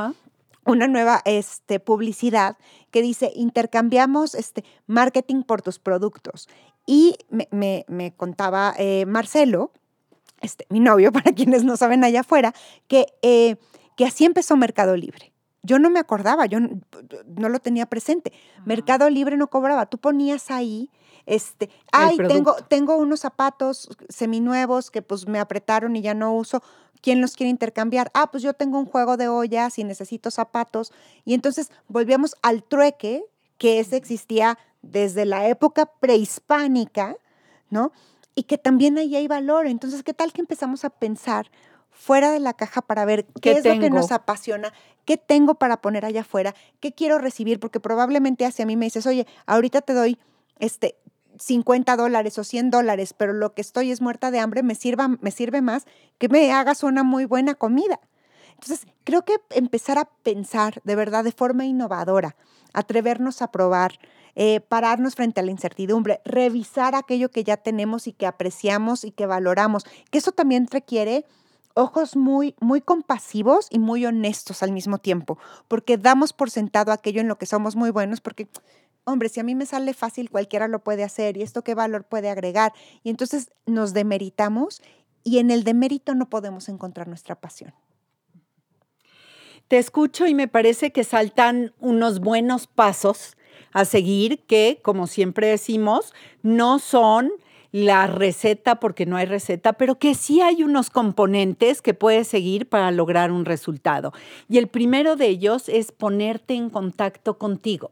[0.65, 2.57] una nueva este, publicidad
[2.91, 6.49] que dice, intercambiamos este, marketing por tus productos.
[6.85, 9.71] Y me, contaba eh, Marcelo,
[10.41, 12.53] este, mi novio, para quienes no saben allá afuera,
[12.87, 13.55] que, eh,
[13.95, 15.28] que así empezó Mercado Libre.
[15.63, 18.31] Yo no me acordaba, yo no, lo tenía presente.
[18.65, 19.87] Mercado Libre no cobraba.
[19.87, 20.89] Tú ponías ahí,
[21.25, 26.63] este, ay, tengo, tengo unos zapatos seminuevos que pues me apretaron y ya no uso.
[27.01, 28.11] ¿Quién los quiere intercambiar?
[28.13, 30.91] Ah, pues yo tengo un juego de ollas y necesito zapatos.
[31.25, 33.25] Y entonces volvíamos al trueque,
[33.57, 37.15] que ese existía desde la época prehispánica,
[37.69, 37.91] ¿no?
[38.35, 39.67] Y que también ahí hay valor.
[39.67, 41.51] Entonces, ¿qué tal que empezamos a pensar
[41.99, 44.71] fuera de la caja para ver qué, es lo que nos apasiona,
[45.03, 49.05] qué tengo para poner allá afuera, qué quiero recibir, porque probablemente hacia mí me dices,
[49.05, 50.17] oye, ahorita te doy
[50.59, 50.95] este
[51.39, 55.09] 50 dólares o 100 dólares, pero lo que estoy es muerta de hambre, me, sirva,
[55.09, 55.85] me sirve más
[56.17, 57.99] que me hagas una muy buena comida.
[58.53, 62.37] Entonces, creo que empezar a pensar de verdad de forma innovadora,
[62.71, 63.99] atrevernos a probar,
[64.35, 69.11] eh, pararnos frente a la incertidumbre, revisar aquello que ya tenemos y que apreciamos y
[69.11, 71.25] que valoramos, que eso también requiere
[71.79, 75.37] ojos muy, muy compasivos y muy honestos al mismo tiempo,
[75.67, 78.47] porque damos por sentado aquello en lo que somos muy buenos, porque,
[79.05, 82.03] hombre, si a mí me sale fácil, cualquiera lo puede hacer, y esto qué valor
[82.03, 84.81] puede agregar, y entonces nos demeritamos,
[85.23, 87.73] y en el demérito no podemos encontrar nuestra pasión.
[89.67, 93.37] Te escucho y me parece que saltan unos buenos pasos
[93.71, 97.31] a seguir que, como siempre decimos, no son
[97.71, 102.67] la receta porque no hay receta, pero que sí hay unos componentes que puedes seguir
[102.67, 104.13] para lograr un resultado.
[104.47, 107.91] Y el primero de ellos es ponerte en contacto contigo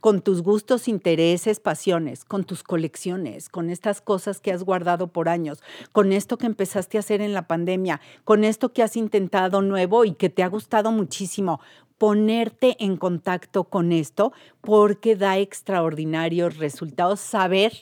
[0.00, 5.28] con tus gustos, intereses, pasiones, con tus colecciones, con estas cosas que has guardado por
[5.28, 9.60] años, con esto que empezaste a hacer en la pandemia, con esto que has intentado
[9.62, 11.60] nuevo y que te ha gustado muchísimo.
[11.98, 17.18] Ponerte en contacto con esto porque da extraordinarios resultados.
[17.18, 17.72] Saber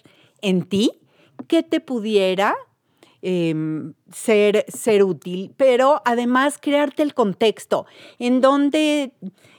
[0.41, 0.93] en ti
[1.49, 2.55] que te pudiera
[3.23, 7.87] em, ser, ser útil, pero además crearte el contexto.
[8.19, 9.13] En donde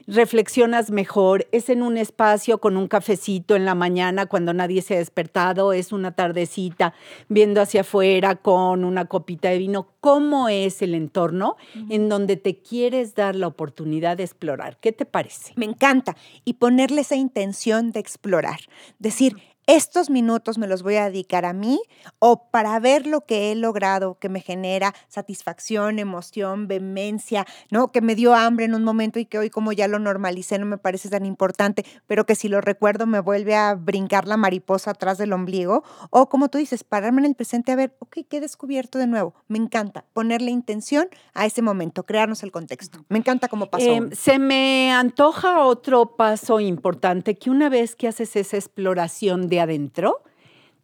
[0.08, 4.96] reflexionas mejor, es en un espacio con un cafecito en la mañana cuando nadie se
[4.96, 6.94] ha despertado, es una tardecita
[7.28, 11.58] viendo hacia afuera con una copita de vino, cómo es el entorno
[11.90, 14.78] en donde te quieres dar la oportunidad de explorar.
[14.80, 15.52] ¿Qué te parece?
[15.58, 16.16] Me encanta.
[16.46, 18.60] Y ponerle esa intención de explorar,
[19.00, 19.36] decir,
[19.68, 21.82] estos minutos me los voy a dedicar a mí
[22.20, 27.92] o para ver lo que he logrado, que me genera satisfacción, emoción, vehemencia, ¿no?
[27.92, 30.66] Que me dio hambre en un momento y que hoy como ya lo normalicé no
[30.66, 34.92] me parece tan importante, pero que si lo recuerdo me vuelve a brincar la mariposa
[34.92, 35.84] atrás del ombligo.
[36.12, 39.08] O como tú dices, pararme en el presente a ver, ok, ¿qué he descubierto de
[39.08, 39.36] nuevo?
[39.50, 43.04] Me encanta ponerle intención a ese momento, crearnos el contexto.
[43.10, 43.86] Me encanta cómo pasó.
[43.86, 49.57] Em, se me antoja otro paso importante que una vez que haces esa exploración de
[49.60, 50.22] adentro,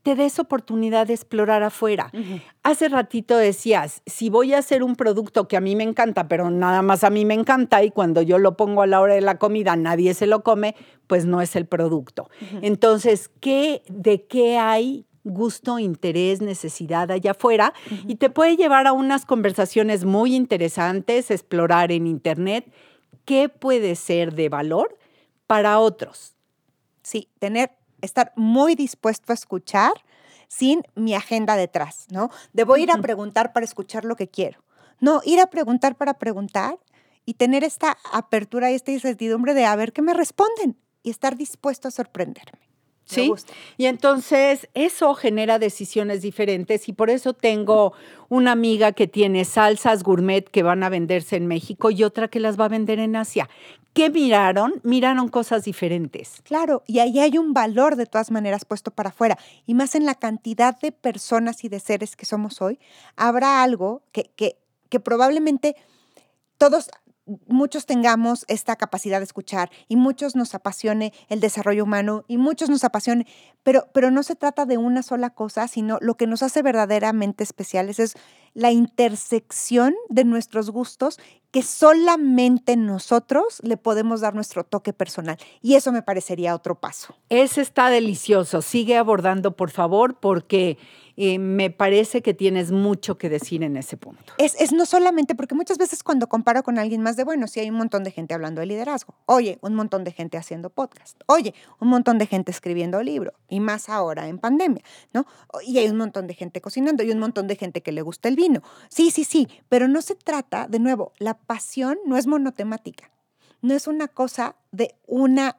[0.04, 2.12] te des oportunidad de explorar afuera.
[2.62, 6.52] Hace ratito decías, si voy a hacer un producto que a mí me encanta, pero
[6.52, 9.22] nada más a mí me encanta y cuando yo lo pongo a la hora de
[9.22, 10.76] la comida nadie se lo come,
[11.08, 12.30] pues no es el producto.
[12.62, 17.74] Entonces, ¿qué, ¿de qué hay gusto, interés, necesidad allá afuera?
[18.06, 22.70] Y te puede llevar a unas conversaciones muy interesantes, explorar en Internet
[23.24, 24.98] qué puede ser de valor
[25.48, 26.36] para otros.
[27.04, 27.72] Sí, tener
[28.04, 29.94] estar muy dispuesto a escuchar
[30.48, 32.30] sin mi agenda detrás, ¿no?
[32.54, 34.64] Debo ir a preguntar para escuchar lo que quiero.
[35.00, 36.78] No, ir a preguntar para preguntar
[37.26, 41.36] y tener esta apertura y esta incertidumbre de a ver qué me responden y estar
[41.38, 42.60] dispuesto a sorprenderme.
[43.06, 43.34] Sí,
[43.78, 47.94] y entonces eso genera decisiones diferentes y por eso tengo
[48.30, 52.40] una amiga que tiene salsas gourmet que van a venderse en México y otra que
[52.40, 53.50] las va a vender en Asia.
[53.94, 54.82] ¿Qué miraron?
[54.82, 56.42] Miraron cosas diferentes.
[56.44, 59.38] Claro, y ahí hay un valor de todas maneras puesto para afuera.
[59.68, 62.80] Y más en la cantidad de personas y de seres que somos hoy,
[63.16, 64.58] habrá algo que, que,
[64.90, 65.76] que probablemente
[66.58, 66.90] todos
[67.48, 72.70] muchos tengamos esta capacidad de escuchar y muchos nos apasione el desarrollo humano y muchos
[72.70, 73.26] nos apasione,
[73.64, 77.44] pero, pero no se trata de una sola cosa, sino lo que nos hace verdaderamente
[77.44, 78.16] especiales es
[78.54, 81.20] la intersección de nuestros gustos
[81.52, 85.38] que solamente nosotros le podemos dar nuestro toque personal.
[85.62, 87.16] Y eso me parecería otro paso.
[87.30, 88.62] Ese está delicioso.
[88.64, 90.78] Sigue abordando, por favor, porque
[91.16, 94.34] eh, me parece que tienes mucho que decir en ese punto.
[94.38, 97.60] Es, es, no solamente porque muchas veces cuando comparo con alguien más de, bueno, sí
[97.60, 101.22] hay un montón de gente hablando de liderazgo, oye, un montón de gente haciendo podcast,
[101.28, 105.26] oye, un montón de gente escribiendo libro, y más ahora en pandemia, ¿no?
[105.66, 108.28] Y hay un montón de gente cocinando y un montón de gente que le gusta
[108.30, 108.64] el vino.
[108.90, 113.12] Sí, sí, sí, pero no se trata, de nuevo, la pasión no es monotemática,
[113.62, 115.58] no es una cosa de una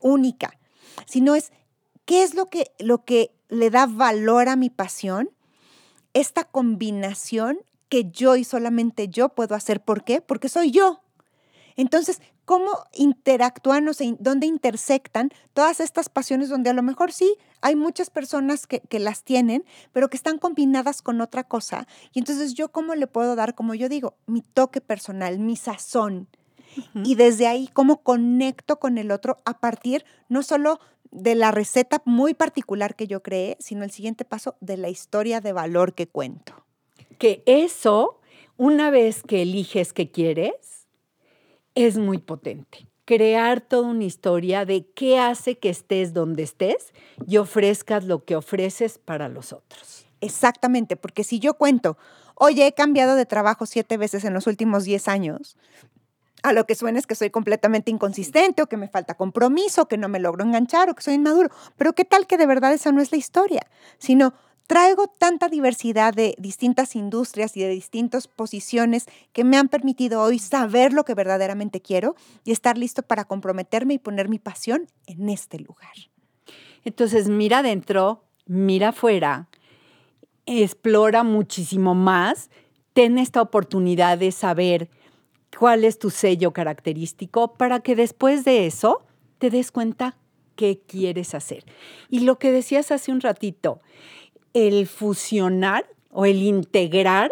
[0.00, 0.58] única,
[1.06, 1.52] sino es
[2.04, 5.30] qué es lo que, lo que le da valor a mi pasión,
[6.14, 9.82] esta combinación que yo y solamente yo puedo hacer.
[9.82, 10.22] ¿Por qué?
[10.22, 11.02] Porque soy yo.
[11.76, 17.76] Entonces, ¿cómo interactúan o dónde intersectan todas estas pasiones donde a lo mejor sí hay
[17.76, 21.86] muchas personas que, que, las tienen, pero que están combinadas con otra cosa?
[22.14, 26.28] Y entonces yo cómo le puedo dar, como yo digo, mi toque personal, mi sazón.
[27.04, 30.80] Y desde ahí, cómo conecto con el otro a partir no solo
[31.12, 35.40] de la receta muy particular que yo creé, sino el siguiente paso de la historia
[35.40, 36.54] de valor que cuento.
[37.18, 38.20] Que eso,
[38.56, 40.88] una vez que eliges que quieres,
[41.74, 42.88] es muy potente.
[43.04, 46.92] Crear toda una historia de qué hace que estés donde estés
[47.26, 50.06] y ofrezcas lo que ofreces para los otros.
[50.20, 51.98] Exactamente, porque si yo cuento,
[52.36, 55.56] oye, he cambiado de trabajo siete veces en los últimos diez años,
[56.42, 59.96] a lo que suena es que soy completamente inconsistente o que me falta compromiso, que
[59.96, 61.50] no me logro enganchar o que soy inmaduro.
[61.76, 63.66] Pero qué tal que de verdad esa no es la historia,
[63.98, 64.34] sino
[64.66, 70.38] traigo tanta diversidad de distintas industrias y de distintas posiciones que me han permitido hoy
[70.38, 75.28] saber lo que verdaderamente quiero y estar listo para comprometerme y poner mi pasión en
[75.28, 75.92] este lugar.
[76.84, 79.48] Entonces, mira adentro, mira afuera,
[80.46, 82.50] explora muchísimo más,
[82.92, 84.90] ten esta oportunidad de saber
[85.58, 89.02] cuál es tu sello característico para que después de eso
[89.38, 90.16] te des cuenta
[90.56, 91.64] qué quieres hacer.
[92.08, 93.80] Y lo que decías hace un ratito,
[94.54, 97.30] el fusionar o el integrar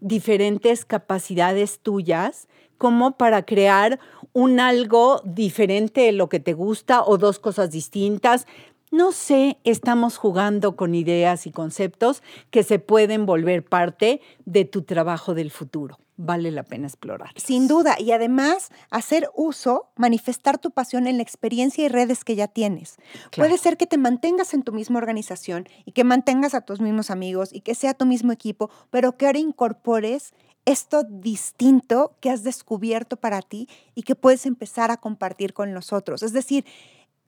[0.00, 3.98] diferentes capacidades tuyas como para crear
[4.32, 8.46] un algo diferente de lo que te gusta o dos cosas distintas.
[8.90, 14.82] No sé, estamos jugando con ideas y conceptos que se pueden volver parte de tu
[14.82, 17.30] trabajo del futuro vale la pena explorar.
[17.36, 22.36] Sin duda, y además hacer uso, manifestar tu pasión en la experiencia y redes que
[22.36, 22.96] ya tienes.
[23.34, 27.10] Puede ser que te mantengas en tu misma organización y que mantengas a tus mismos
[27.10, 30.34] amigos y que sea tu mismo equipo, pero que ahora incorpores
[30.66, 35.92] esto distinto que has descubierto para ti y que puedes empezar a compartir con los
[35.92, 36.22] otros.
[36.22, 36.66] Es decir,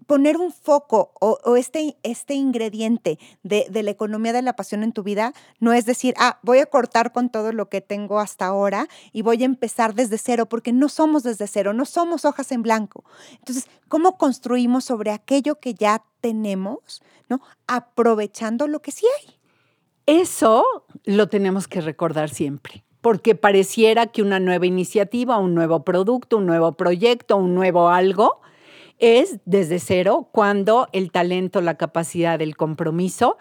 [0.07, 4.93] poner un foco o, este, este ingrediente de, de, la economía de la pasión en
[4.93, 8.47] tu vida no es decir, ah, voy a cortar con todo lo que tengo hasta
[8.47, 12.53] ahora y voy a empezar desde cero, porque no somos desde cero, no somos hojas
[12.53, 13.05] en blanco.
[13.39, 17.41] Entonces, ¿cómo construimos sobre aquello que ya tenemos, ¿no?
[17.67, 19.37] aprovechando lo que sí hay?
[20.07, 20.65] Eso
[21.05, 26.47] lo tenemos que recordar siempre porque pareciera que una nueva iniciativa, un nuevo producto, un
[26.47, 28.41] nuevo proyecto, un nuevo algo,
[29.03, 33.37] es desde cero cuando el talento, la capacidad, el compromiso,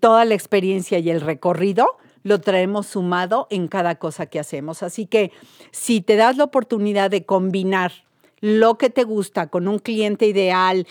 [0.00, 4.84] toda la experiencia y el recorrido lo traemos sumado en cada cosa que hacemos.
[4.84, 5.32] Así que
[5.72, 7.92] si te das la oportunidad de combinar
[8.40, 10.86] lo que te gusta con un cliente ideal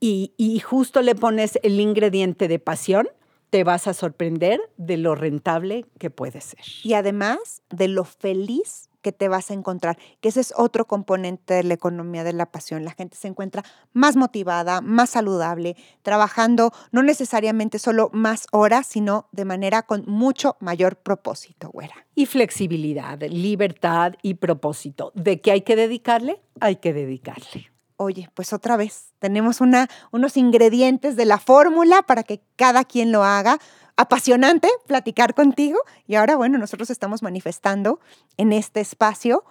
[0.00, 3.08] y, justo le pones el ingrediente de pasión,
[3.50, 6.60] te vas a sorprender de lo rentable que puede ser.
[6.82, 11.54] Y además de lo feliz que te vas a encontrar, que ese es otro componente
[11.54, 12.84] de la economía de la pasión.
[12.84, 19.28] La gente se encuentra más motivada, más saludable, trabajando no necesariamente solo más horas, sino
[19.30, 21.94] de manera con mucho mayor propósito, güera.
[22.14, 25.12] Y flexibilidad, libertad y propósito.
[25.14, 26.40] ¿De qué hay que dedicarle?
[26.60, 27.70] Hay que dedicarle.
[27.96, 33.12] Oye, pues otra vez, tenemos una, unos ingredientes de la fórmula para que cada quien
[33.12, 33.58] lo haga
[33.96, 38.00] apasionante platicar contigo y ahora, bueno, nosotros estamos manifestando
[38.36, 39.44] en este espacio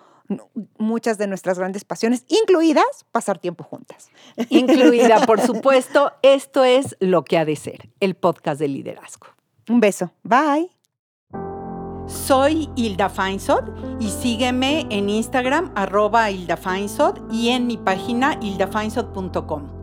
[0.77, 4.09] muchas de nuestras grandes pasiones, incluidas pasar tiempo juntas.
[4.49, 9.27] Incluida, por supuesto, esto es lo que ha de ser, el podcast de liderazgo.
[9.69, 10.11] Un beso.
[10.23, 10.69] Bye.
[12.07, 13.69] Soy Hilda Feinsod
[13.99, 19.82] y sígueme en Instagram arroba Hilda Feinsod y en mi página hildafeinsod.com.